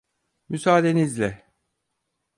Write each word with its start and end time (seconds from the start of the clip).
Müsaadenizle. 0.49 1.45